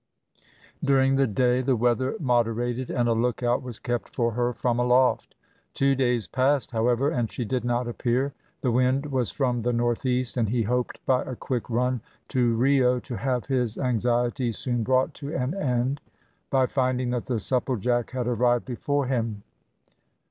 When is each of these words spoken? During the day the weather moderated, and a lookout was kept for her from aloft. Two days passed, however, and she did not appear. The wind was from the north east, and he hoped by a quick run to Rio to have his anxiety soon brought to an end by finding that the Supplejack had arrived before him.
During 0.83 1.15
the 1.15 1.27
day 1.27 1.61
the 1.61 1.75
weather 1.75 2.15
moderated, 2.19 2.89
and 2.89 3.07
a 3.07 3.13
lookout 3.13 3.61
was 3.61 3.77
kept 3.77 4.09
for 4.09 4.31
her 4.31 4.51
from 4.51 4.79
aloft. 4.79 5.35
Two 5.75 5.93
days 5.93 6.27
passed, 6.27 6.71
however, 6.71 7.11
and 7.11 7.31
she 7.31 7.45
did 7.45 7.63
not 7.63 7.87
appear. 7.87 8.33
The 8.61 8.71
wind 8.71 9.05
was 9.11 9.29
from 9.29 9.61
the 9.61 9.71
north 9.73 10.03
east, 10.07 10.37
and 10.37 10.49
he 10.49 10.63
hoped 10.63 11.05
by 11.05 11.21
a 11.21 11.35
quick 11.35 11.69
run 11.69 12.01
to 12.29 12.55
Rio 12.55 12.99
to 13.01 13.15
have 13.15 13.45
his 13.45 13.77
anxiety 13.77 14.51
soon 14.51 14.81
brought 14.81 15.13
to 15.13 15.35
an 15.35 15.53
end 15.53 16.01
by 16.49 16.65
finding 16.65 17.11
that 17.11 17.25
the 17.25 17.37
Supplejack 17.37 18.09
had 18.09 18.25
arrived 18.27 18.65
before 18.65 19.05
him. 19.05 19.43